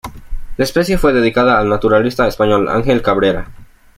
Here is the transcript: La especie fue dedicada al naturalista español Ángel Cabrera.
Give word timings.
La 0.57 0.63
especie 0.63 0.97
fue 0.97 1.13
dedicada 1.13 1.59
al 1.59 1.69
naturalista 1.69 2.27
español 2.27 2.67
Ángel 2.69 3.03
Cabrera. 3.03 3.51